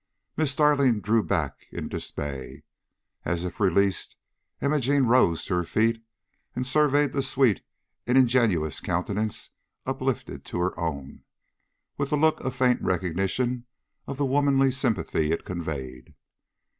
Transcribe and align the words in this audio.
Miss 0.35 0.55
Darling 0.55 0.99
drew 1.01 1.21
back 1.23 1.67
in 1.71 1.87
dismay. 1.87 2.63
As 3.23 3.45
if 3.45 3.59
released, 3.59 4.15
Imogene 4.59 5.03
rose 5.03 5.45
to 5.45 5.53
her 5.53 5.63
feet 5.63 6.03
and 6.55 6.65
surveyed 6.65 7.13
the 7.13 7.21
sweet 7.21 7.61
and 8.07 8.17
ingenuous 8.17 8.79
countenance 8.79 9.51
uplifted 9.85 10.43
to 10.45 10.57
her 10.59 10.75
own, 10.79 11.21
with 11.99 12.11
a 12.11 12.15
look 12.15 12.39
of 12.39 12.55
faint 12.55 12.81
recognition 12.81 13.67
of 14.07 14.17
the 14.17 14.25
womanly 14.25 14.71
sympathy 14.71 15.31
it 15.31 15.45
conveyed. 15.45 16.15